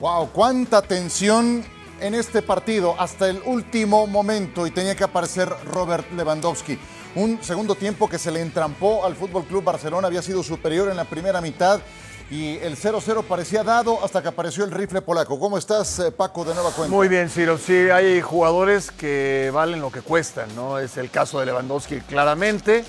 [0.00, 1.64] Wow, cuánta tensión
[2.00, 6.78] en este partido hasta el último momento y tenía que aparecer Robert Lewandowski.
[7.16, 10.96] Un segundo tiempo que se le entrampó al Fútbol Club Barcelona, había sido superior en
[10.96, 11.80] la primera mitad
[12.30, 15.36] y el 0-0 parecía dado hasta que apareció el rifle polaco.
[15.40, 16.94] ¿Cómo estás, eh, Paco, de nueva cuenta?
[16.94, 17.58] Muy bien, Ciro.
[17.58, 20.78] Sí, hay jugadores que valen lo que cuestan, ¿no?
[20.78, 22.84] Es el caso de Lewandowski claramente.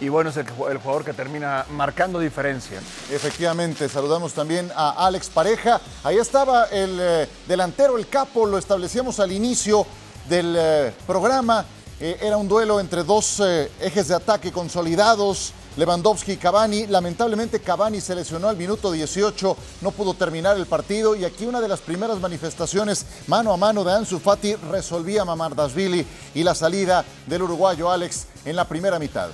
[0.00, 2.80] Y bueno, es el, jugador que termina marcando diferencia.
[3.10, 5.80] Efectivamente, saludamos también a Alex Pareja.
[6.02, 9.86] Ahí estaba el eh, delantero, el capo, lo establecíamos al inicio
[10.28, 11.64] del eh, programa.
[12.00, 13.40] Eh, era un duelo entre dos
[13.80, 16.88] ejes de ataque consolidados, Lewandowski y Cavani.
[16.88, 21.60] Lamentablemente Cavani se lesionó al minuto 18, no pudo terminar el partido y aquí una
[21.60, 26.04] de las primeras manifestaciones mano a mano de Ansu Fati resolvía Mamardashvili
[26.34, 29.30] y la salida del uruguayo Alex en la primera mitad.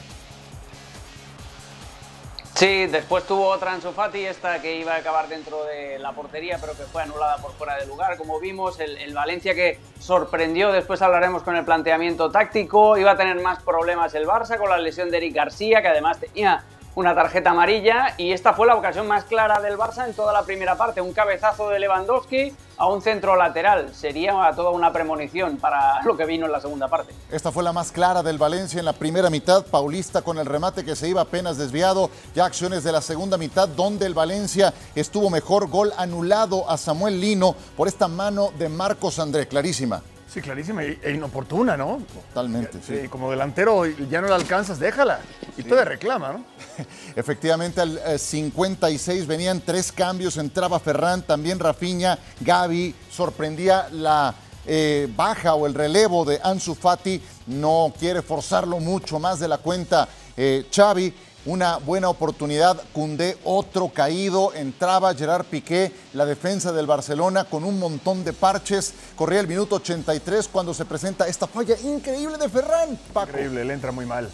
[2.60, 6.58] Sí, después tuvo otra Ansu Fati, esta que iba a acabar dentro de la portería,
[6.61, 8.19] pero que fue anulada por fuera de lugar.
[8.19, 13.41] Como vimos, el, Valencia que sorprendió, después hablaremos con el planteamiento táctico, iba a tener
[13.41, 16.62] más problemas el Barça con la lesión de Eric García, que además tenía
[16.94, 20.42] una tarjeta amarilla, y esta fue la ocasión más clara del Barça en toda la
[20.42, 21.00] primera parte.
[21.00, 23.94] Un cabezazo de Lewandowski a un centro lateral.
[23.94, 27.14] Sería toda una premonición para lo que vino en la segunda parte.
[27.30, 29.64] Esta fue la más clara del Valencia en la primera mitad.
[29.66, 32.11] Paulista con el remate que se iba apenas desviado.
[32.34, 35.68] Ya acciones de la segunda mitad donde el Valencia estuvo mejor.
[35.68, 39.46] Gol anulado a Samuel Lino por esta mano de Marcos André.
[39.46, 40.02] Clarísima.
[40.33, 42.00] Sí, clarísima e inoportuna, ¿no?
[42.28, 43.00] Totalmente, sí.
[43.03, 43.09] sí.
[43.09, 45.19] Como delantero ya no la alcanzas, déjala.
[45.59, 45.69] Y sí.
[45.69, 46.45] te reclama, ¿no?
[47.17, 54.33] Efectivamente, al eh, 56 venían tres cambios, entraba Ferran, también Rafinha, Gaby, sorprendía la
[54.67, 59.58] eh, baja o el relevo de Ansu Fati, no quiere forzarlo mucho más de la
[59.58, 61.12] cuenta eh, Xavi,
[61.46, 67.78] una buena oportunidad, Cundé otro caído, entraba Gerard Piqué, la defensa del Barcelona con un
[67.78, 72.98] montón de parches, corría el minuto 83 cuando se presenta esta falla increíble de Ferran.
[73.12, 73.30] Paco.
[73.30, 74.29] Increíble, le entra muy mal.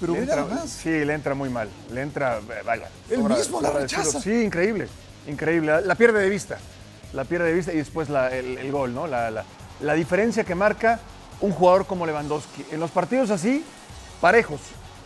[0.00, 0.70] Pero le mira entra, más.
[0.70, 2.88] Sí, le entra muy mal, le entra, vaya.
[3.10, 4.04] Él mismo la rechaza.
[4.04, 4.20] Decirlo.
[4.20, 4.88] Sí, increíble,
[5.26, 6.58] increíble, la, pierde de vista,
[7.12, 9.06] la pierde de vista y después la, el, el, gol, ¿no?
[9.06, 9.44] La,
[9.80, 11.00] la diferencia que marca
[11.40, 12.66] un jugador como Lewandowski.
[12.70, 13.64] En los partidos así,
[14.20, 14.60] parejos,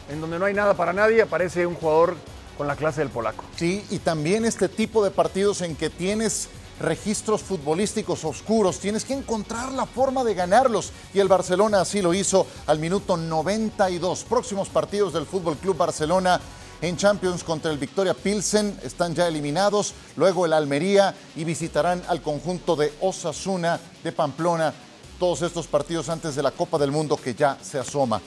[0.08, 2.16] en donde no hay nada para nadie, aparece un jugador
[2.56, 3.44] con la clase del polaco.
[3.56, 6.48] Sí, y también este tipo de partidos en que tienes
[6.80, 12.12] registros futbolísticos oscuros, tienes que encontrar la forma de ganarlos y el Barcelona así lo
[12.12, 14.24] hizo al minuto 92.
[14.24, 16.40] Próximos partidos del Fútbol Club Barcelona
[16.80, 22.20] en Champions contra el Victoria Pilsen están ya eliminados, luego el Almería y visitarán al
[22.20, 24.74] conjunto de Osasuna de Pamplona.
[25.18, 28.20] Todos estos partidos antes de la Copa del Mundo que ya se asoma.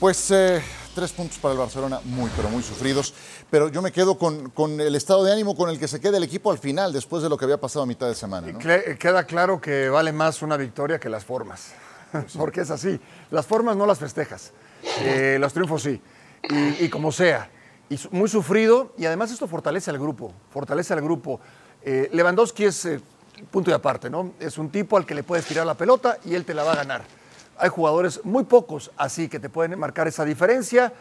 [0.00, 0.60] Pues eh,
[0.94, 3.14] tres puntos para el Barcelona, muy, pero muy sufridos.
[3.50, 6.16] Pero yo me quedo con, con, el estado de ánimo con el que se queda
[6.16, 8.48] el equipo al final, después de lo que había pasado a mitad de semana.
[8.48, 8.58] ¿no?
[8.58, 11.72] Queda claro que vale más una victoria que las formas,
[12.36, 13.00] porque es así.
[13.30, 14.52] Las formas no las festejas,
[15.00, 16.00] eh, los triunfos sí,
[16.48, 17.50] y, y, como sea.
[17.88, 21.40] Y muy sufrido, y además esto fortalece al grupo, fortalece al grupo.
[21.82, 23.00] Eh, Lewandowski es eh,
[23.50, 24.32] punto y aparte, ¿no?
[24.38, 26.72] Es un tipo al que le puedes tirar la pelota y él te la va
[26.72, 27.19] a ganar
[27.60, 30.92] hay jugadores muy pocos así que te pueden marcar esa diferencia.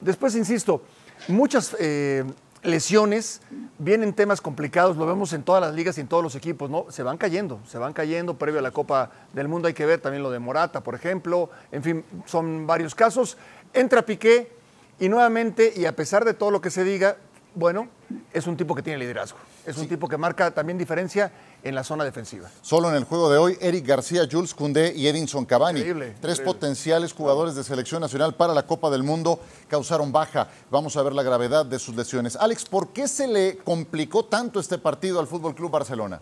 [0.00, 0.82] Después, insisto,
[1.28, 2.24] muchas eh,
[2.62, 3.40] lesiones,
[3.78, 6.86] vienen temas complicados, lo vemos en todas las ligas y en todos los equipos, ¿no?
[6.90, 10.00] Se van cayendo, se van cayendo previo a la Copa del Mundo, hay que ver
[10.00, 13.36] también lo de Morata, por ejemplo, en fin, son varios casos.
[13.72, 14.52] Entra Piqué
[14.98, 17.16] y nuevamente, y a pesar de todo lo que se diga,
[17.54, 17.88] bueno,
[18.32, 21.30] es un tipo que tiene liderazgo, es un tipo que marca también diferencia
[21.62, 22.48] en la zona defensiva.
[22.62, 26.38] Solo en el juego de hoy, Eric García, Jules Koundé y Edinson Cavani, increíble, tres
[26.38, 26.44] increíble.
[26.44, 30.48] potenciales jugadores de selección nacional para la Copa del Mundo, causaron baja.
[30.70, 32.36] Vamos a ver la gravedad de sus lesiones.
[32.36, 36.20] Alex, ¿por qué se le complicó tanto este partido al Fútbol Club Barcelona?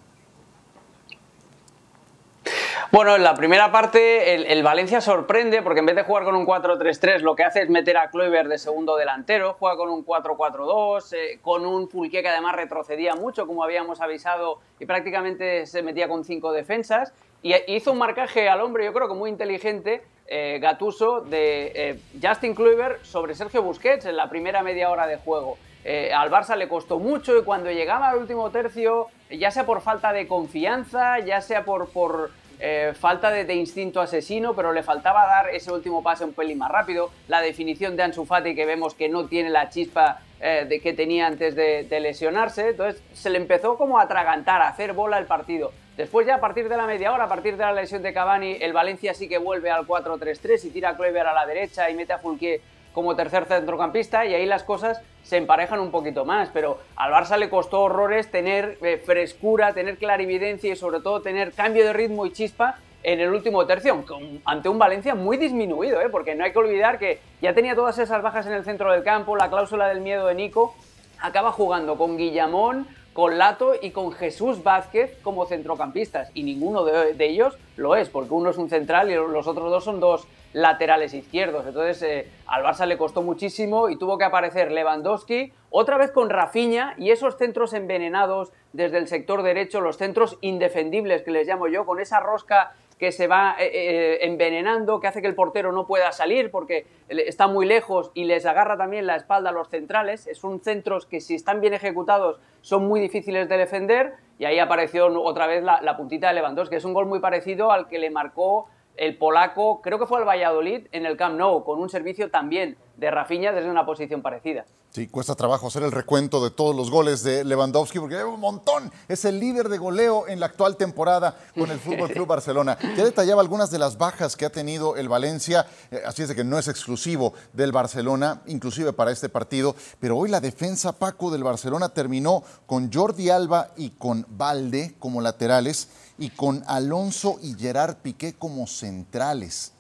[2.92, 6.36] Bueno, en la primera parte el, el, Valencia sorprende porque en vez de jugar con
[6.36, 10.04] un 4-3-3 lo que hace es meter a Kluivert de segundo delantero, juega con un
[10.04, 15.82] 4-4-2, eh, con un Fulquier que además retrocedía mucho como habíamos avisado y prácticamente se
[15.82, 17.12] metía con cinco defensas
[17.42, 22.00] y hizo un marcaje al hombre yo creo que muy inteligente eh, Gatuso de eh,
[22.22, 25.56] Justin Kluivert sobre Sergio Busquets en la primera media hora de juego.
[25.84, 29.82] Eh, al Barça le costó mucho y cuando llegaba al último tercio, ya sea por
[29.82, 35.26] falta de confianza, ya sea por, por eh, falta de, instinto asesino, pero le faltaba
[35.26, 37.10] dar ese último pase un pelín más rápido.
[37.28, 40.92] La definición de Ansu Fati, que vemos que no tiene la chispa eh, de que
[40.92, 42.70] tenía antes de, de, lesionarse.
[42.70, 45.72] Entonces se le empezó como a atragantar, a hacer bola el partido.
[45.96, 48.58] Después ya a partir de la media hora, a partir de la lesión de Cavani,
[48.60, 51.94] el Valencia sí que vuelve al 4-3-3 y tira a Kluivert a la derecha y
[51.94, 52.60] mete a Fulquier
[52.96, 57.36] como tercer centrocampista y ahí las cosas se emparejan un poquito más, pero al Barça
[57.36, 62.24] le costó horrores tener eh, frescura, tener clarividencia y sobre todo tener cambio de ritmo
[62.24, 64.02] y chispa en el último tercio,
[64.46, 66.08] ante un Valencia muy disminuido, ¿eh?
[66.10, 69.04] porque no hay que olvidar que ya tenía todas esas bajas en el centro del
[69.04, 70.74] campo, la cláusula del miedo de Nico,
[71.20, 76.30] acaba jugando con Guillamón, con Lato y con Jesús Vázquez como centrocampistas.
[76.32, 79.84] Y ninguno de, ellos lo es, porque uno es un central y los otros dos
[79.84, 80.26] son dos
[80.56, 81.66] laterales izquierdos.
[81.66, 86.30] Entonces eh, al Barça le costó muchísimo y tuvo que aparecer Lewandowski otra vez con
[86.30, 91.68] Rafinha y esos centros envenenados desde el sector derecho, los centros indefendibles que les llamo
[91.68, 95.72] yo, con esa rosca que se va eh, eh, envenenando, que hace que el portero
[95.72, 99.68] no pueda salir porque está muy lejos y les agarra también la espalda a los
[99.68, 100.26] centrales.
[100.32, 105.08] Son centros que si están bien ejecutados son muy difíciles de defender y ahí apareció
[105.22, 107.98] otra vez la, la puntita de Lewandowski, que es un gol muy parecido al que
[107.98, 111.88] le marcó el polaco, creo que fue al Valladolid en el Camp Nou, con un
[111.88, 114.64] servicio también de Rafinha desde una posición parecida.
[114.90, 118.40] Sí, cuesta trabajo hacer el recuento de todos los goles de Lewandowski porque hay un
[118.40, 118.90] montón.
[119.08, 122.78] Es el líder de goleo en la actual temporada con el Fútbol Club Barcelona.
[122.96, 126.44] Ya detallaba algunas de las bajas que ha tenido el Valencia, eh, así es que
[126.44, 129.76] no es exclusivo del Barcelona, inclusive para este partido.
[130.00, 135.20] Pero hoy la defensa Paco del Barcelona terminó con Jordi Alba y con Valde como
[135.20, 139.72] laterales y con Alonso y Gerard Piqué como centrales.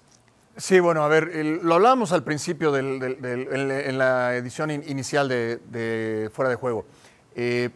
[0.56, 6.56] Sí, bueno, a ver, lo hablábamos al principio en, la edición inicial de, Fuera de
[6.56, 6.86] Juego.
[7.34, 7.68] Eh,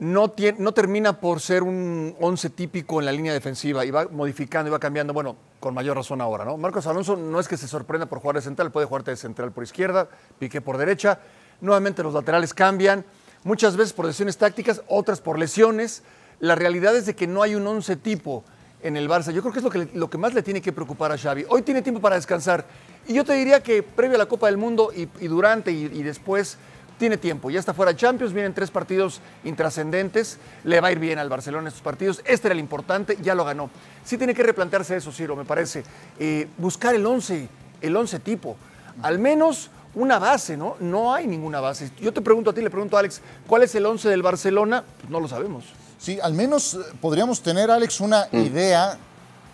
[0.00, 4.68] no, no, termina por ser un once típico en la línea defensiva y va modificando
[4.68, 6.56] y va cambiando, bueno, con mayor razón ahora, ¿no?
[6.56, 9.52] Marcos Alonso no es que se sorprenda por jugar de central, puede jugar de central
[9.52, 10.08] por izquierda,
[10.40, 11.20] Piqué por derecha,
[11.60, 13.04] nuevamente los laterales cambian,
[13.44, 16.02] muchas veces por decisiones tácticas, otras por lesiones,
[16.44, 18.44] la realidad es de que no hay un once tipo
[18.82, 19.32] en el Barça.
[19.32, 21.46] Yo creo que es lo que, lo que más le tiene que preocupar a Xavi.
[21.48, 22.66] Hoy tiene tiempo para descansar.
[23.06, 26.58] Y yo te diría que previo a la Copa del Mundo y, durante y, después
[26.98, 27.48] tiene tiempo.
[27.50, 30.38] Ya está fuera Champions, vienen tres partidos intrascendentes.
[30.64, 32.20] Le va a ir bien al Barcelona estos partidos.
[32.26, 33.70] Este era el importante, ya lo ganó.
[34.04, 35.82] Sí tiene que replantearse eso, Ciro, me parece.
[36.18, 37.48] Eh, buscar el once,
[37.80, 38.58] el once tipo.
[39.00, 40.76] Al menos una base, ¿no?
[40.78, 41.90] No hay ninguna base.
[42.02, 44.84] Yo te pregunto a ti, le pregunto a Alex, ¿cuál es el once del Barcelona?
[44.98, 45.72] Pues no lo sabemos.
[46.04, 48.36] Sí, al menos eh, podríamos tener, Alex, una mm.
[48.36, 48.98] idea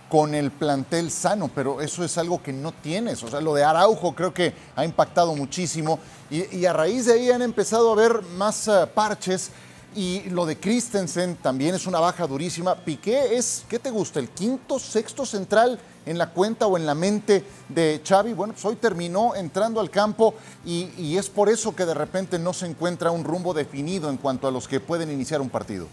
[0.09, 3.23] con el plantel sano, pero eso es algo que no tienes.
[3.23, 7.31] O sea, lo de Araujo creo que ha impactado muchísimo y, a raíz de ahí
[7.31, 9.53] han empezado a ver más eh, parches.
[9.95, 12.75] Y lo de Christensen también es una baja durísima.
[12.75, 14.19] Piqué es, ¿qué te gusta?
[14.19, 18.33] ¿El quinto, sexto central en la cuenta o en la mente de Xavi?
[18.33, 20.35] Bueno, pues hoy terminó entrando al campo
[20.67, 24.17] y, y es por eso que de repente no se encuentra un rumbo definido en
[24.17, 25.87] cuanto a los que pueden iniciar un partido.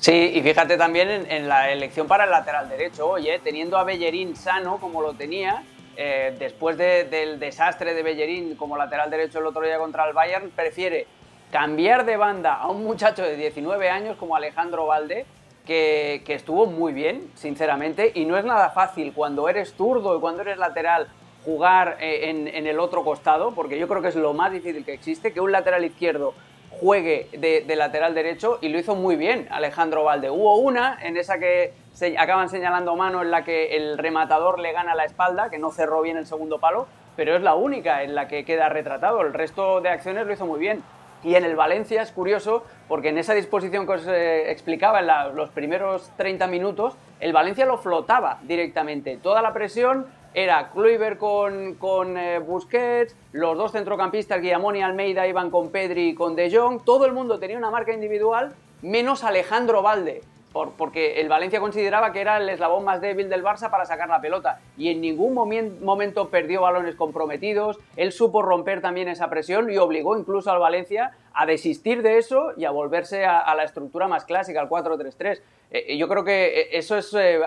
[0.00, 3.06] Sí, y fíjate también en, la elección para el lateral derecho.
[3.06, 5.62] Oye, teniendo a Bellerín sano como lo tenía,
[5.94, 10.52] eh, después del desastre de Bellerín como lateral derecho el otro día contra el Bayern,
[10.56, 11.06] prefiere
[11.52, 15.26] cambiar de banda a un muchacho de 19 años como Alejandro Valde,
[15.66, 20.40] que, estuvo muy bien, sinceramente, y no es nada fácil cuando eres zurdo y cuando
[20.40, 21.08] eres lateral
[21.44, 24.82] jugar eh, en, en, el otro costado, porque yo creo que es lo más difícil
[24.82, 26.32] que existe, que un lateral izquierdo
[26.80, 30.30] juegue de, lateral derecho y lo hizo muy bien Alejandro Valde.
[30.30, 34.72] Hubo una en esa que se acaban señalando mano en la que el rematador le
[34.72, 36.86] gana la espalda, que no cerró bien el segundo palo,
[37.16, 39.20] pero es la única en la que queda retratado.
[39.20, 40.82] El resto de acciones lo hizo muy bien.
[41.22, 45.36] Y en el Valencia es curioso porque en esa disposición que os eh, explicaba en
[45.36, 49.18] los primeros 30 minutos, el Valencia lo flotaba directamente.
[49.22, 55.26] Toda la presión era Kluivert con, con eh, Busquets, los dos centrocampistas, Guillamón y Almeida,
[55.26, 59.24] iban con Pedri y con De Jong, todo el mundo tenía una marca individual, menos
[59.24, 60.22] Alejandro Valde,
[60.52, 64.20] porque el Valencia consideraba que era el eslabón más débil del Barça para sacar la
[64.20, 69.76] pelota y en ningún momento perdió balones comprometidos, él supo romper también esa presión y
[69.78, 74.24] obligó incluso al Valencia a desistir de eso y a volverse a, la estructura más
[74.24, 75.40] clásica, al 4-3-3.
[75.70, 77.40] Eh, yo creo que eh, eso es eh,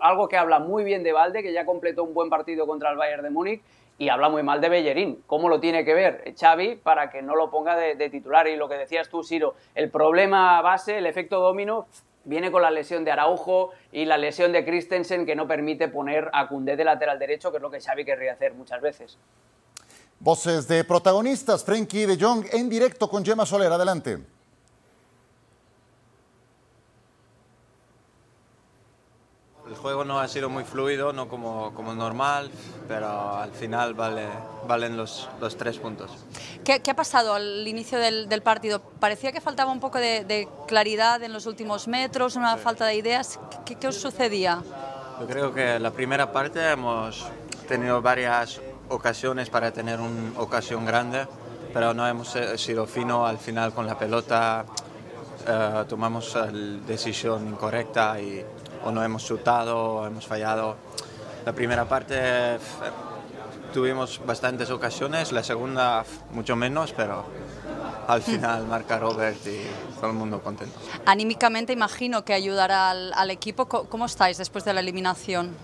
[0.00, 2.96] algo que habla muy bien de Valde, que ya completó un buen partido contra el
[2.96, 3.62] Bayern de Múnich
[3.98, 5.22] y habla muy mal de Bellerín.
[5.26, 8.46] ¿Cómo lo tiene que ver Xavi para que no lo ponga de, de, titular?
[8.46, 11.86] Y lo que decías tú, Siro, el problema base, el efecto domino,
[12.26, 16.28] viene con la lesión de Araujo y la lesión de Christensen que no permite poner
[16.32, 19.18] a Cundé de lateral derecho, que es lo que Xavi querría hacer muchas veces.
[20.18, 24.35] Voces de protagonistas, Frenkie de Jong en directo con Gemma Soler, adelante.
[29.76, 32.50] Juego no ha sido muy fluido, no como, como normal,
[32.88, 34.26] pero al final vale,
[34.66, 36.10] valen los, los tres puntos.
[36.64, 38.80] ¿Qué, ¿Qué, ha pasado al inicio del, del, partido?
[39.00, 42.96] Parecía que faltaba un poco de, de, claridad en los últimos metros, una falta de
[42.96, 43.38] ideas.
[43.64, 44.62] ¿Qué, ¿Qué, os sucedía?
[45.20, 47.26] Yo creo que la primera parte hemos,
[47.66, 51.26] tenido varias ocasiones para tener una ocasión grande,
[51.72, 54.64] pero no hemos eh, sido fino al final con la pelota.
[55.46, 56.46] eh, tomamos la
[56.86, 58.44] decisión incorrecta y
[58.86, 60.76] o no hemos chutado o hemos fallado.
[61.44, 62.58] La primera parte
[63.74, 67.24] tuvimos bastantes ocasiones, la segunda mucho menos, pero
[68.06, 69.66] al final marca Robert y
[69.96, 70.78] todo el mundo contento.
[71.04, 73.66] Anímicamente imagino que ayudará al, al equipo.
[73.66, 75.54] ¿Cómo estáis después de la eliminación?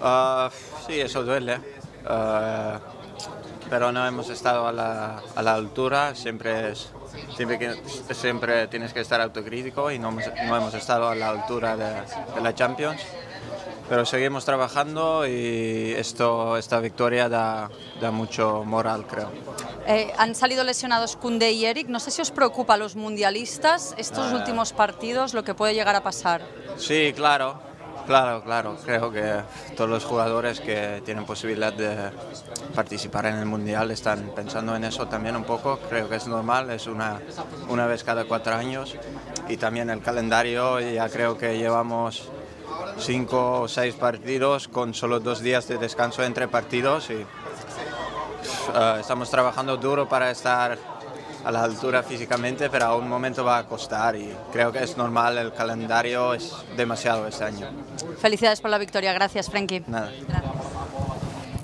[0.00, 0.50] Ah,
[0.86, 1.58] sí, eso duele.
[2.06, 2.78] Ah,
[3.68, 6.14] pero no hemos estado a la, a la altura.
[6.14, 6.90] Siempre, es,
[7.36, 11.28] siempre, que- siempre tienes que estar autocrítico y no hemos, no hemos estado a la
[11.30, 11.84] altura de,
[12.34, 13.00] de la Champions.
[13.88, 17.68] Pero seguimos trabajando y esto, esta victoria da,
[18.00, 19.30] da mucho moral, creo.
[19.86, 21.88] Eh, han salido lesionados Kunde y Eric.
[21.88, 24.36] No sé si os preocupa a los mundialistas estos Ah.
[24.36, 26.40] últimos partidos, lo que puede llegar a pasar.
[26.78, 27.60] Sí, claro,
[28.06, 28.76] claro, claro.
[28.84, 29.42] Creo que
[29.76, 32.10] todos los jugadores que tienen posibilidad de
[32.74, 35.78] participar en el Mundial están pensando en eso también un poco.
[35.88, 37.20] Creo que es normal, es una,
[37.68, 38.96] una vez cada cuatro años.
[39.48, 42.30] Y también el calendario, ya creo que llevamos
[42.98, 47.14] cinco o seis partidos con solo dos días de descanso entre partidos y
[48.74, 50.78] eh, estamos trabajando duro para estar
[51.44, 54.96] a la altura físicamente, pero a un momento va a costar y creo que es
[54.96, 57.68] normal, el calendario es demasiado este año.
[58.20, 59.12] Felicidades por la victoria.
[59.12, 59.84] Gracias, Frenkie.
[59.86, 60.10] Nada.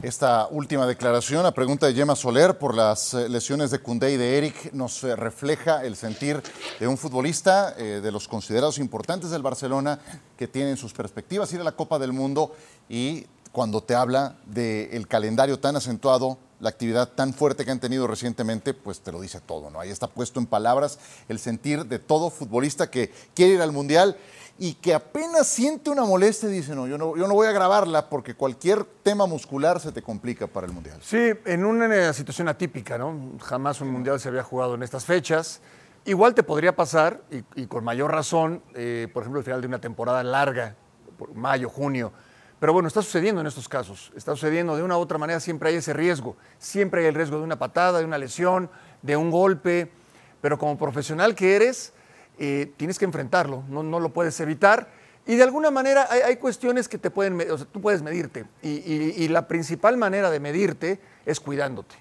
[0.00, 4.16] Esta última declaración, a pregunta de Gemma Soler por las eh, lesiones de Koundé y
[4.16, 6.40] de Eric, nos eh, refleja el sentir
[6.78, 9.98] de un futbolista eh, de los considerados importantes del Barcelona
[10.36, 12.54] que tiene en sus perspectivas ir a la Copa del Mundo
[12.88, 18.06] y cuando te habla del calendario tan acentuado, la actividad tan fuerte que han tenido
[18.06, 19.80] recientemente, pues te lo dice todo, ¿no?
[19.80, 24.16] Ahí está puesto en palabras el sentir de todo futbolista que quiere ir al Mundial
[24.58, 28.10] y que apenas siente una molestia dice, no, yo no, yo no voy a grabarla
[28.10, 30.98] porque cualquier tema muscular se te complica para el Mundial.
[31.00, 33.38] Sí, en una situación atípica, ¿no?
[33.40, 35.60] Jamás un mundial se había jugado en estas fechas.
[36.04, 37.22] Igual te podría pasar,
[37.54, 40.74] y, con mayor razón, eh, por ejemplo, al final de una temporada larga,
[41.16, 42.12] por mayo, junio.
[42.58, 44.10] Pero bueno, está sucediendo en estos casos.
[44.16, 46.36] Está sucediendo de una u otra manera, siempre hay ese riesgo.
[46.58, 48.70] Siempre hay el riesgo de una patada, de una lesión,
[49.02, 49.92] de un golpe.
[50.40, 51.92] Pero como profesional que eres,
[52.38, 54.88] eh, tienes que enfrentarlo, no, no lo puedes evitar.
[55.26, 58.46] Y de alguna manera hay, cuestiones que te pueden, o sea, tú puedes medirte.
[58.62, 61.96] Y la principal manera de medirte es cuidándote.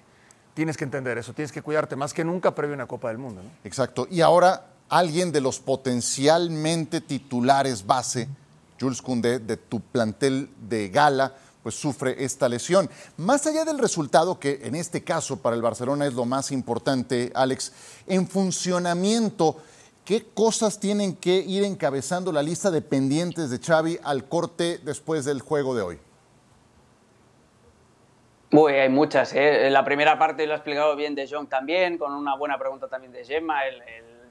[0.54, 3.18] Tienes que entender eso, tienes que cuidarte más que nunca previo a una Copa del
[3.18, 3.42] Mundo.
[3.42, 3.50] ¿no?
[3.64, 4.08] Exacto.
[4.10, 8.28] Y ahora alguien de los potencialmente titulares base,
[8.80, 12.88] Jules Koundé, de tu plantel de gala, pues sufre esta lesión.
[13.18, 17.30] Más allá del resultado, que en este caso para el Barcelona es lo más importante,
[17.34, 17.72] Alex,
[18.06, 19.58] en funcionamiento,
[20.08, 25.26] ¿qué cosas tienen que ir encabezando la lista de pendientes de Xavi al corte después
[25.26, 25.98] del juego de hoy?
[28.52, 29.34] Uy, hay muchas.
[29.34, 29.68] ¿eh?
[29.68, 33.12] La primera parte lo ha explicado bien De Jong también, con una buena pregunta también
[33.12, 33.82] de Gemma, el,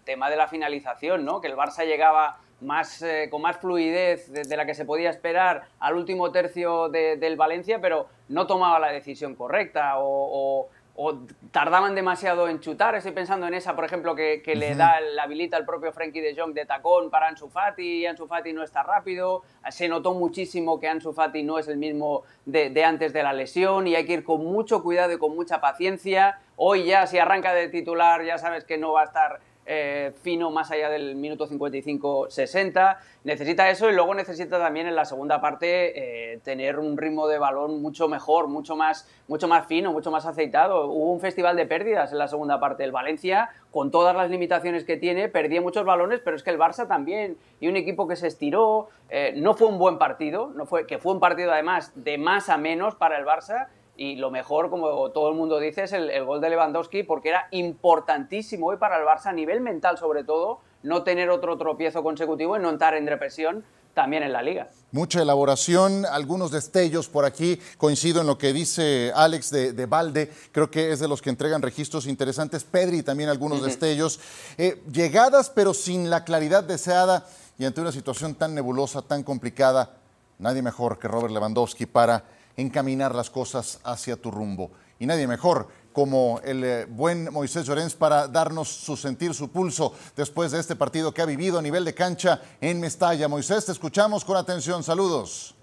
[0.04, 1.42] tema de la finalización, ¿no?
[1.42, 5.68] que el Barça llegaba más, eh, con más fluidez de, la que se podía esperar
[5.80, 11.16] al último tercio de- del Valencia, pero no tomaba la decisión correcta o- o
[11.52, 12.96] tardaban demasiado en chutar.
[12.96, 16.22] Estoy pensando en esa, por ejemplo, que, que le da, la habilita el propio Frenkie
[16.22, 19.44] de Jong de tacón para Ansu Fati, y Ansu Fati no está rápido.
[19.70, 23.32] Se notó muchísimo que Ansu Fati no es el mismo de, de antes de la
[23.32, 26.40] lesión y hay que ir con mucho cuidado y con mucha paciencia.
[26.56, 30.50] Hoy ya, si arranca de titular, ya sabes que no va a estar eh, fino
[30.50, 32.98] más allá del minuto 55-60.
[33.26, 37.38] Necesita eso y luego necesita también en la segunda parte eh, tener un ritmo de
[37.38, 40.88] balón mucho mejor, mucho más, mucho más fino, mucho más aceitado.
[40.88, 44.86] Hubo un festival de pérdidas en la segunda parte del Valencia, con todas las limitaciones
[44.86, 48.16] que tiene, perdía muchos balones, pero es que el Barça también, y un equipo que
[48.16, 51.92] se estiró, eh, no fue un buen partido, no fue, que fue un partido además
[51.96, 55.84] de más a menos para el Barça, y lo mejor, como todo el mundo dice,
[55.84, 59.60] es el, el gol de Lewandowski, porque era importantísimo hoy para el Barça, a nivel
[59.60, 63.66] mental sobre todo, no tener otro tropiezo consecutivo y no entrar en depresión
[63.98, 64.68] también en la liga.
[64.92, 67.60] Mucha elaboración, algunos destellos por aquí.
[67.80, 70.32] Coincido en lo que dice Alex de, de Valde.
[70.52, 72.64] Creo que es de los que entregan registros interesantes.
[72.64, 74.20] Pedri también algunos destellos.
[74.60, 77.26] Eh, llegadas, pero sin la claridad deseada
[77.58, 79.98] y ante una situación tan nebulosa, tan complicada.
[80.38, 82.24] Nadie mejor que Robert Lewandowski para
[82.58, 84.72] encaminar las cosas hacia tu rumbo.
[85.00, 89.94] Y nadie mejor como el eh, buen Moisés Llorens para darnos su sentir, su pulso
[90.16, 93.28] después de este partido que ha vivido a nivel de cancha en Mestalla.
[93.28, 94.84] Moisés, te escuchamos con atención.
[94.84, 95.56] Saludos.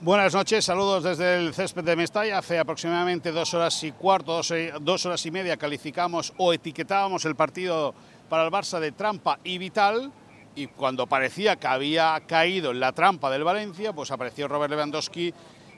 [0.00, 2.38] Buenas noches, saludos desde el césped de Mestalla.
[2.38, 7.24] Hace aproximadamente dos horas y cuarto, dos, eh, dos horas y media calificamos o etiquetábamos
[7.24, 7.94] el partido
[8.28, 10.12] para el Barça de trampa y vital.
[10.58, 15.32] Y cuando parecía que había caído en la trampa del Valencia, pues apareció Robert Lewandowski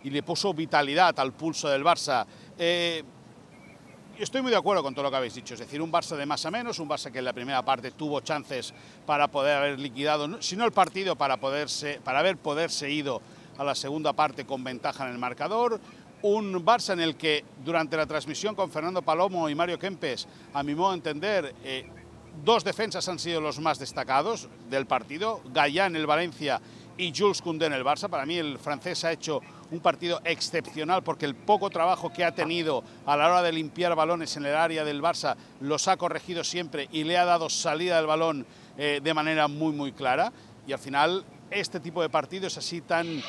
[0.05, 2.25] y le puso vitalidad al pulso del Barça.
[2.59, 3.05] Eh,
[4.19, 6.25] estoy muy de acuerdo con todo lo que habéis dicho, es decir, un Barça de
[6.25, 8.73] más a menos, un Barça que en la primera parte tuvo chances
[9.05, 13.21] para poder haber liquidado, si no el partido, para, poderse, para haber poderse ido
[13.59, 15.79] a la segunda parte con ventaja en el marcador,
[16.23, 20.63] un Barça en el que durante la transmisión con Fernando Palomo y Mario Kempes, a
[20.63, 21.87] mi modo de entender, eh,
[22.45, 26.61] dos defensas han sido los más destacados del partido, Gallán el Valencia
[26.97, 28.09] y Jules Koundé en el Barça.
[28.09, 32.35] Para mí el francés ha hecho un partido excepcional porque el poco trabajo que ha
[32.35, 36.45] tenido a la hora de limpiar balones en el área del Barça los ha corregido
[36.45, 40.33] siempre y le ha dado salida del balón eh, de manera muy muy clara.
[40.67, 43.23] Y al final este tipo de partidos así tan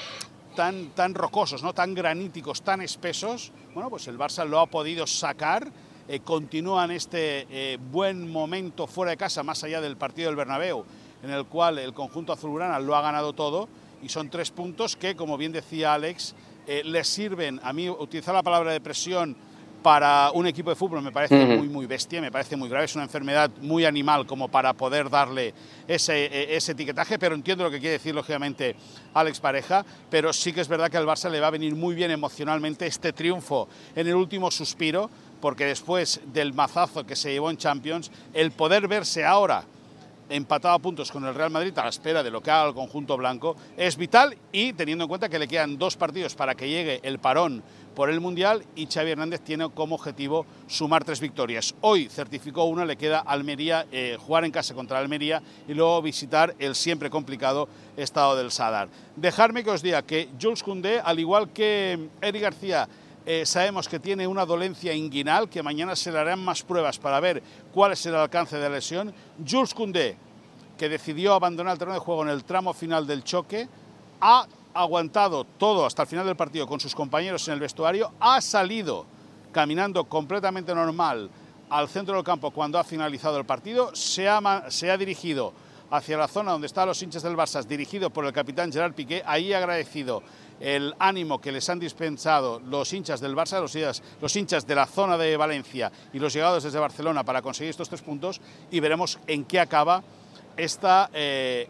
[0.56, 1.74] tan, tan rocosos, ¿no?
[1.74, 5.72] tan graníticos, tan espesos, bueno, pues el Barça lo ha podido sacar,
[6.12, 10.36] eh, continúa en este eh, buen momento fuera de casa, más allá del partido del
[10.36, 10.84] Bernabéu,
[11.24, 13.70] en el cual el conjunto azulgrana lo ha ganado todo,
[14.04, 16.36] y son tres puntos que, como bien decía Alex,
[16.68, 19.38] eh, les sirven, a mí utilizar la palabra de presión
[19.82, 22.96] para un equipo de fútbol me parece muy, muy bestia, me parece muy grave, es
[22.96, 25.54] una enfermedad muy animal como para poder darle
[25.88, 28.76] ese, e, ese, etiquetaje, pero entiendo lo que quiere decir lógicamente
[29.14, 31.96] Alex Pareja, pero sí que es verdad que al Barça le va a venir muy
[31.96, 35.10] bien emocionalmente este triunfo en el último suspiro,
[35.42, 39.66] porque después del mazazo que se llevó en Champions, el poder verse ahora
[40.32, 42.74] empatado a puntos con el Real Madrid a la espera de lo que haga el
[42.74, 46.70] conjunto blanco es vital y teniendo en cuenta que le quedan dos partidos para que
[46.70, 47.62] llegue el parón
[47.96, 51.76] por el Mundial y Xavi Hernández tiene como objetivo sumar tres victorias.
[51.82, 56.56] Hoy certificó una, le queda Almería, eh, jugar en casa contra Almería y luego visitar
[56.60, 57.68] el siempre complicado
[57.98, 58.88] estado del Sadar.
[59.18, 62.88] Dejarme que os diga que Jules Koundé, al igual que Eric García,
[63.26, 67.20] eh, sabemos que tiene una dolencia inguinal, que mañana se le harán más pruebas para
[67.20, 69.14] ver cuál es el alcance de la lesión.
[69.48, 70.18] Jules Koundé,
[70.78, 73.68] que decidió abandonar el terreno de juego en el tramo final del choque,
[74.20, 78.42] ha aguantado todo hasta el final del partido con sus compañeros en el vestuario, ha
[78.42, 79.06] salido
[79.52, 81.30] caminando completamente normal
[81.70, 85.54] al centro del campo cuando ha finalizado el partido, se ha, se ha dirigido
[85.92, 89.22] hacia la zona donde están los hinchas del Barça, dirigido por el capitán Gerard Piqué,
[89.26, 90.24] ahí agradecido
[90.62, 93.60] el ánimo que les han dispensado los hinchas del Barça,
[94.22, 97.90] los, hinchas de la zona de Valencia y los llegados desde Barcelona para conseguir estos
[97.90, 100.04] tres puntos y veremos en qué acaba
[100.56, 101.68] esta eh,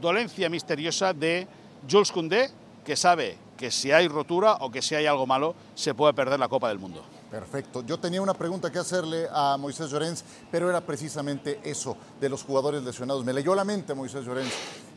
[0.00, 1.46] dolencia misteriosa de
[1.88, 2.50] Jules Koundé,
[2.84, 6.40] que sabe que si hay rotura o que si hay algo malo, se puede perder
[6.40, 7.04] la Copa del Mundo.
[7.30, 7.82] Perfecto.
[7.84, 12.44] Yo tenía una pregunta que hacerle a Moisés Llorens, pero era precisamente eso de los
[12.44, 13.24] jugadores lesionados.
[13.24, 14.52] Me leyó la mente Moisés Llorens.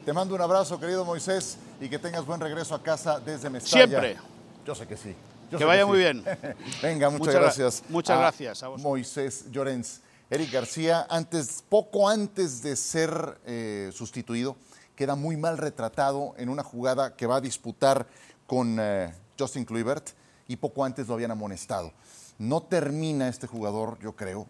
[0.07, 3.87] Te mando un abrazo, querido Moisés, y que tengas buen regreso a casa desde Mestalla.
[3.87, 4.17] Siempre.
[4.65, 5.13] Yo sé que sí.
[5.49, 6.23] que vaya muy bien.
[6.81, 7.83] Venga, muchas, gracias.
[7.89, 9.99] Muchas gracias a Moisés Llorens.
[10.29, 14.55] Eric García, antes, poco antes de ser eh, sustituido,
[14.95, 18.07] queda muy mal retratado en una jugada que va a disputar
[18.45, 20.11] con eh, Justin Kluivert
[20.47, 21.91] y poco antes lo habían amonestado.
[22.37, 24.47] No termina este jugador, yo creo,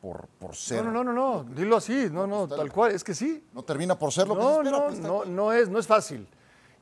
[0.00, 0.84] por, por ser.
[0.84, 3.44] No, no, no, no, dilo así, no, no, tal cual, es que sí.
[3.52, 4.78] No termina por ser lo no, que se espera.
[4.78, 6.26] No, pues, no, no, es, no es fácil.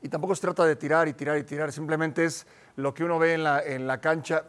[0.03, 3.19] Y tampoco se trata de tirar y tirar y tirar, simplemente es lo que uno
[3.19, 4.45] ve en la, en la cancha.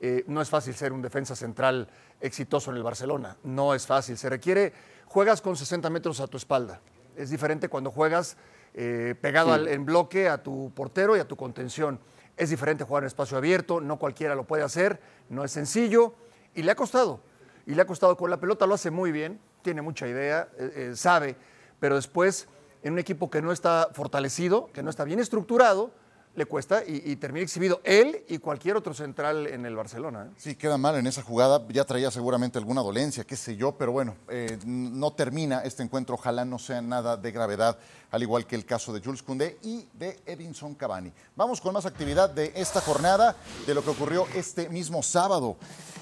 [0.00, 1.88] Eh, no es fácil ser un defensa central
[2.20, 4.16] exitoso en el Barcelona, no es fácil.
[4.16, 4.72] Se requiere,
[5.06, 6.80] juegas con 60 metros a tu espalda.
[7.16, 8.36] Es diferente cuando juegas
[8.74, 12.00] eh, pegado al, en bloque a tu portero y a tu contención.
[12.36, 16.14] Es diferente jugar en espacio abierto, no cualquiera lo puede hacer, no es sencillo
[16.54, 17.20] y le ha costado.
[17.66, 20.72] Y le ha costado con la pelota, lo hace muy bien, tiene mucha idea, eh,
[20.74, 21.36] eh, sabe,
[21.80, 22.48] pero después
[22.82, 25.90] en un equipo que no está fortalecido, que no está bien estructurado,
[26.36, 30.26] le cuesta y, termina exhibido él y cualquier otro central en el Barcelona.
[30.26, 30.34] ¿eh?
[30.36, 33.92] Sí, queda mal en esa jugada, ya traía seguramente alguna dolencia, qué sé yo, pero
[33.92, 37.78] bueno, eh, no termina este encuentro, ojalá no sea nada de gravedad,
[38.10, 41.12] al igual que el caso de Jules Koundé y de Edinson Cavani.
[41.36, 45.56] Vamos con más actividad de esta jornada, de lo que ocurrió este mismo sábado.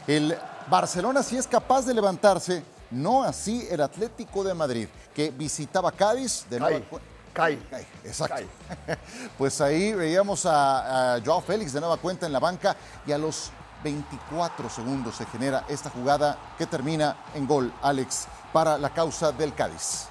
[0.06, 0.34] El
[0.70, 6.46] Barcelona sí es capaz de levantarse, no así el Atlético de Madrid, que visitaba Cádiz
[6.48, 7.11] de nuevo.
[7.32, 7.58] Kai.
[8.04, 8.42] exacto.
[9.38, 13.50] Pues ahí veíamos a, Joao Félix de nueva cuenta en la banca y a los
[13.82, 19.54] 24 segundos se genera esta jugada que termina en gol, Alex, para la causa del
[19.54, 20.08] Cádiz.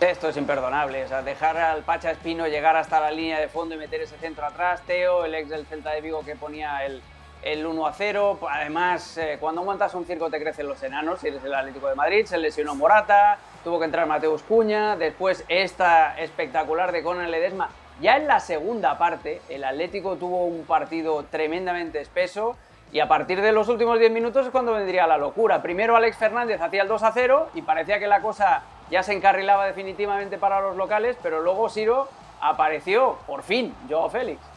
[0.00, 3.76] Esto es imperdonable, o sea, dejar al Pacha Espino llegar hasta la línea de fondo
[3.76, 7.00] y meter ese centro atrás, Teo, el ex del Celta de Vigo que ponía el,
[7.42, 8.38] el 1 a 0.
[8.48, 11.94] Además, eh, cuando montas un circo te crecen los enanos, si eres el Atlético de
[11.94, 17.70] Madrid, se lesionó Morata, tuvo que entrar Mateus Cuña, después esta espectacular de Conan Ledesma.
[18.00, 22.56] Ya en la segunda parte, el Atlético tuvo un partido tremendamente espeso
[22.92, 25.62] y a partir de los últimos 10 minutos es cuando vendría la locura.
[25.62, 29.14] Primero Alex Fernández hacía el 2 a 0 y parecía que la cosa ya se
[29.14, 32.08] encarrilaba definitivamente para los locales, pero luego Siro
[32.40, 34.51] apareció, por fin, Joao Félix.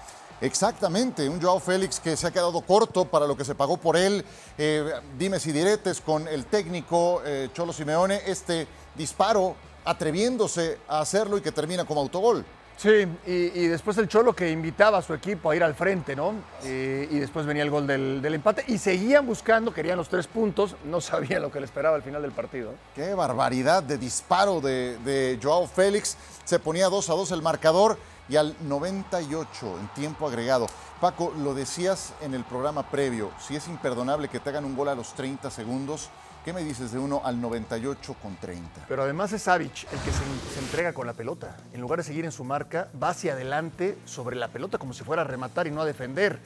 [0.46, 3.98] Exactamente, un Joao Félix que se ha quedado corto para lo que se pagó por
[3.98, 4.24] él.
[4.60, 9.56] Eh, dime si diretes con el técnico eh, Cholo Simeone, este disparo
[9.86, 12.46] atreviéndose a hacerlo y que termina como autogol.
[12.78, 16.34] Sí, y, después el Cholo que invitaba a su equipo a ir al frente, ¿no?
[16.64, 21.00] y después venía el gol del, empate y seguían buscando, querían los tres puntos, no
[21.00, 22.74] sabían lo que le esperaba al final del partido.
[22.94, 26.18] Qué barbaridad de disparo de, de Joao Félix.
[26.44, 30.68] Se ponía 2 a 2 el marcador y al 98 en tiempo agregado.
[31.00, 34.90] Paco, lo decías en el programa previo, si es imperdonable que te hagan un gol
[34.90, 36.10] a los 30 segundos,
[36.46, 38.86] ¿qué me dices de 1 al 98 con 30?
[38.88, 41.58] Pero además es Savic el que se, entrega con la pelota.
[41.74, 45.04] En lugar de seguir en su marca, va hacia adelante sobre la pelota como si
[45.04, 46.38] fuera a rematar y no a defender.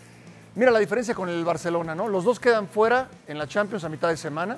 [0.55, 2.07] Mira la diferencia con el Barcelona, ¿no?
[2.07, 4.57] Los dos quedan fuera en la Champions a mitad de semana.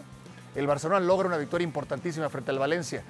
[0.54, 3.02] El Barcelona logra una victoria importantísima frente al Valencia.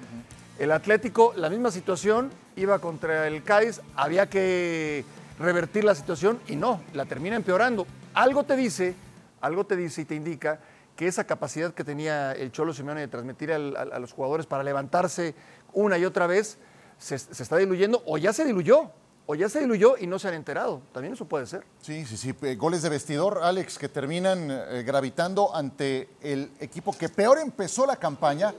[0.58, 5.04] El Atlético, la misma situación, iba contra el Cádiz, había que
[5.38, 7.86] revertir la situación y no, la termina empeorando.
[8.14, 8.94] Algo te dice,
[9.42, 10.60] algo te dice y te indica
[10.96, 15.34] que esa capacidad que tenía el Cholo Simeone de transmitir a, los jugadores para levantarse
[15.72, 16.58] una y otra vez
[16.98, 18.90] se, está diluyendo o ya se diluyó,
[19.26, 20.82] o ya se diluyó y no se han enterado.
[20.92, 21.64] También eso puede ser.
[21.80, 22.34] Sí, sí, sí.
[22.56, 27.96] Goles de vestidor, Alex, que terminan eh, gravitando ante el equipo que peor empezó la
[27.96, 28.52] campaña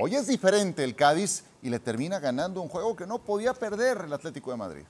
[0.00, 4.02] Hoy es diferente el Cádiz y le termina ganando un juego que no podía perder
[4.04, 4.84] el Atlético de Madrid.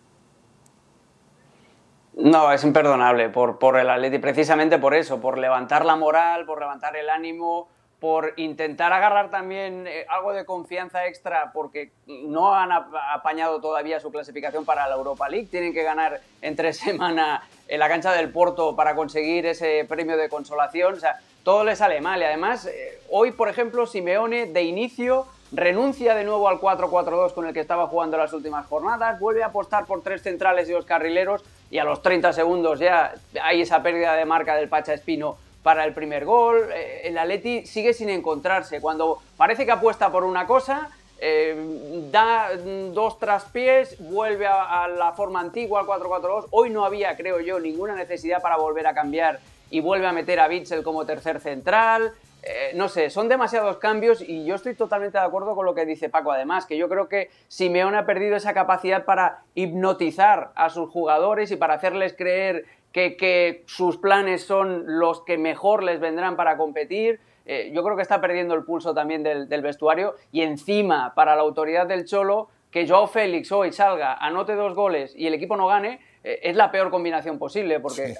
[2.18, 6.58] No, es imperdonable por, por el Atlético, precisamente por eso, por levantar la moral, por
[6.58, 7.68] levantar el ánimo,
[8.00, 14.10] por intentar agarrar también eh, algo de confianza extra, porque no han apañado todavía su
[14.10, 15.46] clasificación para la Europa League.
[15.48, 20.16] Tienen que ganar en tres semanas en la cancha del Porto para conseguir ese premio
[20.16, 20.94] de consolación.
[20.94, 22.20] O sea, todo le sale mal.
[22.20, 27.46] Y además, eh, hoy, por ejemplo, Simeone de inicio renuncia de nuevo al 4-4-2 con
[27.46, 30.84] el que estaba jugando las últimas jornadas, vuelve a apostar por tres centrales y dos
[30.84, 35.36] carrileros y a los 30 segundos ya hay esa pérdida de marca del Pacha Espino
[35.62, 36.70] para el primer gol.
[36.74, 38.80] Eh, el Atleti sigue sin encontrarse.
[38.80, 42.50] Cuando parece que apuesta por una cosa, eh, da
[42.92, 46.46] dos traspiés, vuelve a, la forma antigua, al 4-4-2.
[46.52, 50.40] Hoy no había, creo yo, ninguna necesidad para volver a cambiar y vuelve a meter
[50.40, 52.12] a Bitzel como tercer central.
[52.42, 55.84] Eh, no sé, son demasiados cambios y yo estoy totalmente de acuerdo con lo que
[55.84, 60.70] dice Paco, además, que yo creo que Simeone ha perdido esa capacidad para hipnotizar a
[60.70, 66.36] sus jugadores y para hacerles creer que, sus planes son los que mejor les vendrán
[66.36, 67.20] para competir.
[67.46, 71.34] Eh, yo creo que está perdiendo el pulso también del, del vestuario y encima, para
[71.34, 75.56] la autoridad del Cholo, que Joao Félix hoy salga, anote dos goles y el equipo
[75.56, 78.14] no gane, eh, es la peor combinación posible, porque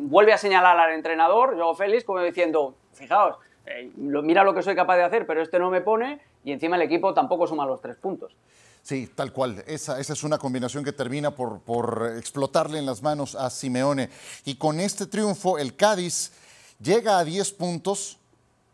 [0.00, 4.74] vuelve a señalar al entrenador, Joao Félix, como diciendo, fijaos, eh, mira lo que soy
[4.74, 7.80] capaz de hacer, pero este no me pone, y encima el equipo tampoco suma los
[7.80, 8.34] tres puntos.
[8.82, 9.62] Sí, tal cual.
[9.66, 14.10] Esa, esa es una combinación que termina por, por explotarle en las manos a Simeone.
[14.44, 16.32] Y con este triunfo, el Cádiz
[16.80, 18.18] llega a 10 puntos,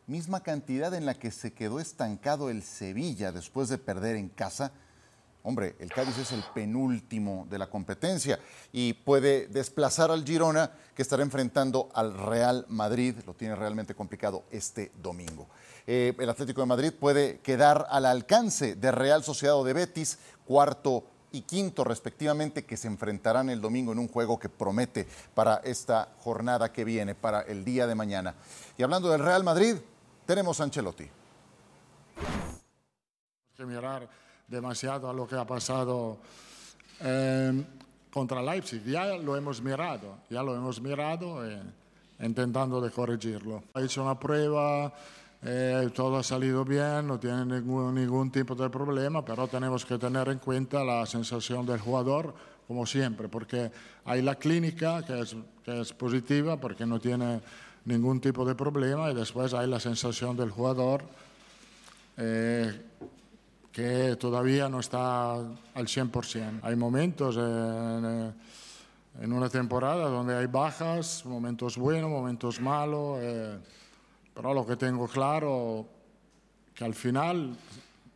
[0.06, 4.72] misma cantidad en la que se quedó estancado el Sevilla después de perder en casa
[5.44, 8.38] Hombre, el Cádiz es el penúltimo de la competencia
[8.72, 13.14] y puede desplazar al Girona que estará enfrentando al Real Madrid.
[13.24, 15.46] Lo tiene realmente complicado este domingo.
[15.86, 21.04] Eh, el Atlético de Madrid puede quedar al alcance de Real Sociedad de Betis, cuarto
[21.32, 26.08] y quinto respectivamente, que se enfrentarán el domingo en un juego que promete para esta
[26.18, 28.34] jornada que viene, para el día de mañana.
[28.76, 29.76] Y hablando del Real Madrid,
[30.26, 31.08] tenemos a Ancelotti.
[33.56, 33.64] Que
[34.48, 36.18] demasiado a lo que ha pasado
[37.00, 37.64] eh,
[38.10, 38.82] contra Leipzig.
[38.84, 41.60] Ya lo hemos mirado, ya lo hemos mirado eh,
[42.20, 43.62] intentando de corregirlo.
[43.74, 44.92] Ha hecho una prueba,
[45.42, 49.98] eh, todo ha salido bien, no tiene ningún, ningún tipo de problema, pero tenemos que
[49.98, 52.34] tener en cuenta la sensación del jugador,
[52.66, 53.70] como siempre, porque
[54.04, 57.40] hay la clínica que es, que es positiva porque no tiene
[57.84, 61.04] ningún tipo de problema y después hay la sensación del jugador.
[62.16, 62.82] Eh,
[63.78, 66.62] que todavía no está al 100%.
[66.62, 73.56] Hay momentos en, una temporada donde hay bajas, momentos buenos, momentos malos, eh,
[74.34, 75.86] pero lo que tengo claro
[76.74, 77.54] que al final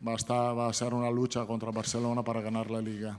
[0.05, 3.17] va va a ser una lucha contra Barcelona para ganar la liga.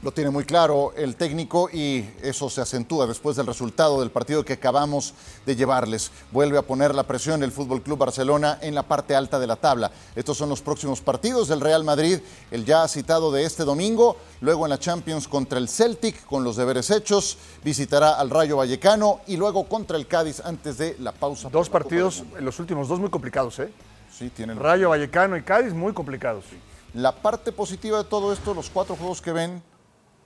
[0.00, 4.44] Lo tiene muy claro el técnico y eso se acentúa después del resultado del partido
[4.44, 5.12] que acabamos
[5.44, 6.12] de llevarles.
[6.30, 9.56] Vuelve a poner la presión el Fútbol Club Barcelona en la parte alta de la
[9.56, 9.90] tabla.
[10.14, 12.20] Estos son los próximos partidos del Real Madrid,
[12.52, 16.54] el ya citado de este domingo, luego en la Champions contra el Celtic con los
[16.54, 21.48] deberes hechos, visitará al Rayo Vallecano y luego contra el Cádiz antes de la pausa.
[21.48, 23.72] Dos partidos, los últimos dos muy complicados, ¿eh?
[24.16, 26.44] Sí, tienen Rayo Vallecano y Cádiz muy complicados.
[26.94, 29.62] La parte positiva de todo esto, los cuatro juegos que ven,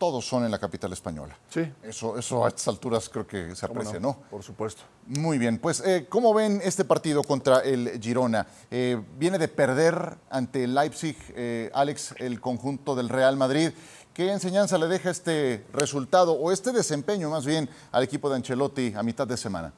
[0.03, 1.39] todos son en la capital española.
[1.49, 1.73] Sí.
[1.81, 4.19] Eso, eso a estas alturas creo que se aprecia, ¿no?
[4.33, 4.83] Por supuesto.
[5.07, 8.45] Muy bien, pues eh, ¿cómo ven este partido contra el Girona?
[8.69, 13.71] Eh, viene de perder ante el Leipzig, eh, Alex, el conjunto del Real Madrid.
[14.13, 18.95] ¿Qué enseñanza le deja este resultado o este desempeño más bien al equipo de Ancelotti
[18.97, 19.73] a mitad de semana?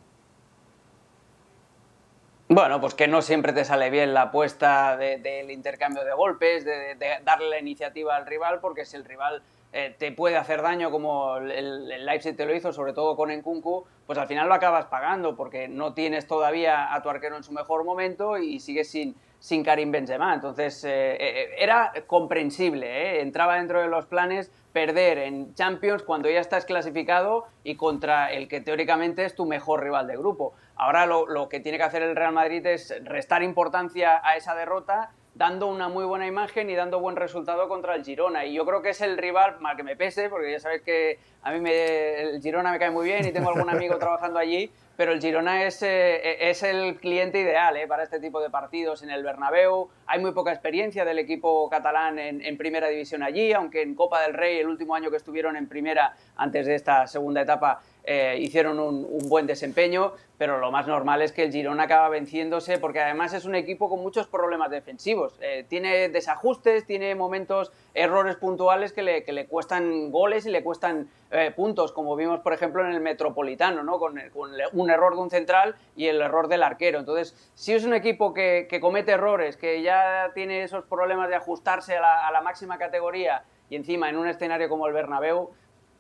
[2.49, 6.95] Bueno, pues que no siempre te sale bien la apuesta del intercambio de golpes, de,
[6.95, 9.43] de, darle la iniciativa al rival, porque si el rival
[9.77, 13.85] eh, te puede hacer daño como el, Leipzig te lo hizo, sobre todo con Enkunku,
[14.07, 17.51] pues al final lo acabas pagando, porque no tienes todavía a tu arquero en su
[17.51, 20.33] mejor momento y sigues sin, sin Karim Benzema.
[20.33, 26.39] Entonces eh, eh, era comprensible, entraba dentro de los planes perder en Champions cuando ya
[26.39, 30.53] estás clasificado y contra el que teóricamente es tu mejor rival de grupo.
[30.77, 34.55] Ahora lo, lo, que tiene que hacer el Real Madrid es restar importancia a esa
[34.55, 38.45] derrota, dando una muy buena imagen y dando buen resultado contra el Girona.
[38.45, 41.19] Y yo creo que es el rival, mal que me pese, porque ya sabes que
[41.43, 44.71] a mí me, el Girona me cae muy bien y tengo algún amigo trabajando allí,
[44.97, 49.03] pero el Girona es, eh, es el cliente ideal eh, para este tipo de partidos
[49.03, 49.89] en el Bernabéu.
[50.07, 54.35] Hay muy poca experiencia del equipo catalán en, primera división allí, aunque en Copa del
[54.35, 58.79] Rey, el último año que estuvieron en primera, antes de esta segunda etapa, eh, hicieron
[58.79, 63.33] un, buen desempeño, pero lo más normal es que el Girona acaba venciéndose porque además
[63.33, 65.39] es un equipo con muchos problemas defensivos.
[65.41, 70.63] Eh, tiene desajustes, tiene momentos, errores puntuales que le, que le cuestan goles y le
[70.63, 73.99] cuestan eh, puntos, como vimos por ejemplo en el Metropolitano, ¿no?
[73.99, 76.99] con, con, un error de un central y el error del arquero.
[76.99, 81.37] Entonces, si es un equipo que, que comete errores, que ya tiene esos problemas de
[81.37, 85.51] ajustarse a la, a la máxima categoría y encima en un escenario como el Bernabéu,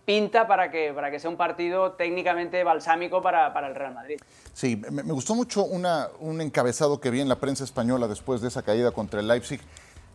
[0.04, 4.18] pinta para que, para que sea un partido técnicamente balsámico para, para el Real Madrid.
[4.52, 8.40] Sí, me, me gustó mucho una, un encabezado que vi en la prensa española después
[8.40, 9.60] de esa caída contra el Leipzig,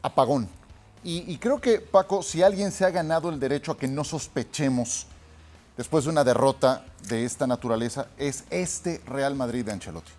[0.01, 0.47] apagón.
[1.03, 4.03] Y, y, creo que, Paco, si alguien se ha ganado el derecho a que no
[4.03, 5.07] sospechemos
[5.77, 10.11] después de una derrota de esta naturaleza, es este Real Madrid de Ancelotti.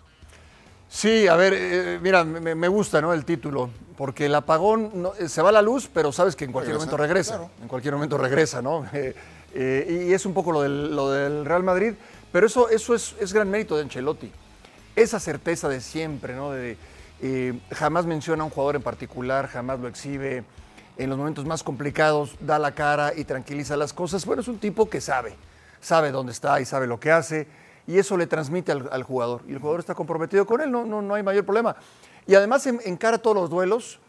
[0.89, 3.13] Sí, a ver, eh, mira, me, me, gusta ¿no?
[3.13, 6.75] el título, porque el apagón no, se va la luz, pero sabes que en cualquier
[6.75, 7.37] regresa, momento regresa.
[7.37, 7.51] Claro.
[7.61, 8.85] En cualquier momento regresa, ¿no?
[8.93, 9.15] Eh,
[9.53, 10.61] eh, y es un poco lo
[11.11, 11.93] del, Real Madrid,
[12.31, 14.31] pero eso, eso es, es, gran mérito de Ancelotti.
[14.95, 16.51] Esa certeza de siempre, ¿no?
[16.51, 16.77] De,
[17.21, 20.43] eh, jamás menciona a un jugador en particular, jamás lo exhibe.
[20.97, 24.25] En los momentos más complicados da la cara y tranquiliza las cosas.
[24.25, 25.35] Bueno, es un tipo que sabe,
[25.79, 27.47] sabe dónde está y sabe lo que hace,
[27.87, 29.41] y eso le transmite al, jugador.
[29.47, 31.75] Y el jugador está comprometido con él, no, no, no hay mayor problema.
[32.27, 33.99] Y además en, encara todos los duelos,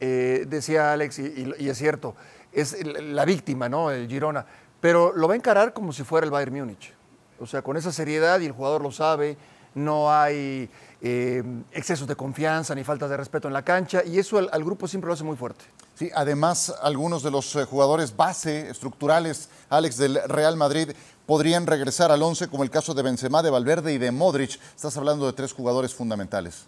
[0.00, 2.14] eh, decía Alex, y, y, y, es cierto,
[2.52, 3.90] es la víctima, ¿no?
[3.90, 4.46] El Girona
[4.80, 6.94] pero lo va a encarar como si fuera el Bayern Múnich.
[7.38, 9.36] O sea, con esa seriedad y el jugador lo sabe,
[9.74, 10.68] no hay
[11.00, 14.64] eh, excesos de confianza ni faltas de respeto en la cancha y eso al, al,
[14.64, 15.64] grupo siempre lo hace muy fuerte.
[15.94, 20.90] Sí, además algunos de los eh, jugadores base estructurales, Alex, del Real Madrid
[21.26, 24.58] podrían regresar al 11 como el caso de Benzema, de Valverde y de Modric.
[24.74, 26.66] Estás hablando de tres jugadores fundamentales.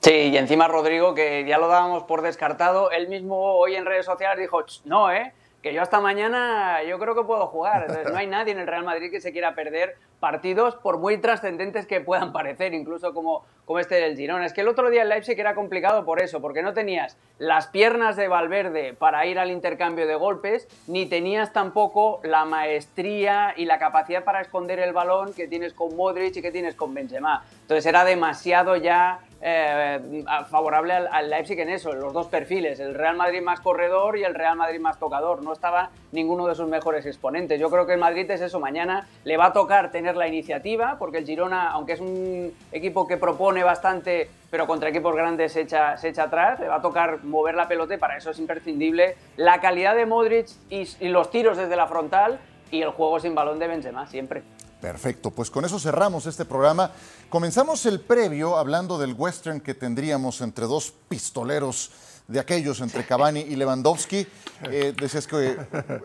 [0.00, 4.06] Sí, y encima Rodrigo, que ya lo dábamos por descartado, él mismo hoy en redes
[4.06, 5.32] sociales dijo, no, ¿eh?
[5.62, 7.82] Que yo hasta mañana yo creo que puedo jugar.
[7.82, 11.18] Entonces, no hay nadie en el Real Madrid que se quiera perder partidos por muy
[11.18, 14.46] trascendentes que puedan parecer, incluso como, como este del Girona.
[14.46, 17.68] Es que el otro día el Leipzig era complicado por eso, porque no tenías las
[17.68, 23.64] piernas de Valverde para ir al intercambio de golpes, ni tenías tampoco la maestría y
[23.64, 27.44] la capacidad para esconder el balón que tienes con Modric y que tienes con Benzema.
[27.62, 32.94] Entonces era demasiado ya eh, favorable al, Leipzig en eso, en los dos perfiles, el
[32.94, 35.42] Real Madrid más corredor y el Real Madrid más tocador.
[35.42, 37.60] No estaba ninguno de sus mejores exponentes.
[37.60, 40.96] Yo creo que el Madrid es eso, mañana le va a tocar tener la iniciativa,
[40.98, 45.60] porque el Girona, aunque es un equipo que propone bastante, pero contra equipos grandes se
[45.62, 48.38] echa, se echa atrás, le va a tocar mover la pelota y para eso es
[48.38, 53.20] imprescindible la calidad de Modric y, y los tiros desde la frontal y el juego
[53.20, 54.42] sin balón de Benzema, siempre.
[54.80, 56.92] Perfecto, pues con eso cerramos este programa.
[57.28, 61.90] Comenzamos el previo hablando del western que tendríamos entre dos pistoleros
[62.28, 64.26] de aquellos, entre Cavani y Lewandowski.
[64.70, 65.56] Eh, decías que,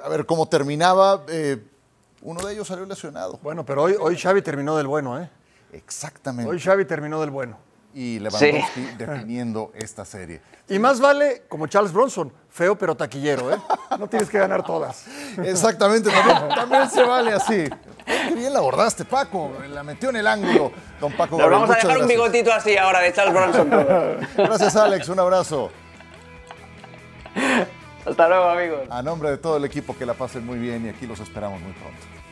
[0.04, 1.24] a ver cómo terminaba.
[1.28, 1.58] Eh,
[2.22, 3.40] uno de ellos salió lesionado.
[3.42, 5.28] Bueno, pero hoy, hoy Xavi terminó del bueno, ¿eh?
[5.72, 6.52] Exactamente.
[6.52, 7.58] Hoy Xavi terminó del bueno.
[7.94, 8.90] Y Lewandowski sí.
[8.98, 10.42] definiendo esta serie.
[10.68, 13.58] Y más vale, como Charles Bronson, feo pero taquillero, ¿eh?
[14.00, 15.06] No tienes que ganar todas.
[15.38, 17.66] Exactamente, también, también se vale así.
[18.06, 19.52] Qué bien la abordaste, Paco.
[19.70, 21.38] La metió en el ángulo, don Paco.
[21.38, 22.02] Nos vamos a dejar gracias.
[22.02, 23.70] un bigotito así ahora de Charles Bronson.
[24.38, 25.10] gracias, Alex.
[25.10, 25.72] Un abrazo.
[28.06, 28.80] Hasta luego, amigos.
[28.90, 31.62] A nombre de todo el equipo, que la pasen muy bien y aquí los esperamos
[31.62, 32.23] muy pronto.